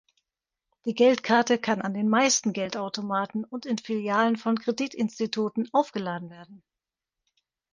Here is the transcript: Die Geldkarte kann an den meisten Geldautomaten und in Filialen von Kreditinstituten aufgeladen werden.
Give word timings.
Die 0.85 0.95
Geldkarte 0.95 1.59
kann 1.59 1.79
an 1.83 1.93
den 1.93 2.09
meisten 2.09 2.53
Geldautomaten 2.53 3.43
und 3.45 3.67
in 3.67 3.77
Filialen 3.77 4.35
von 4.35 4.57
Kreditinstituten 4.57 5.69
aufgeladen 5.73 6.31
werden. 6.31 6.63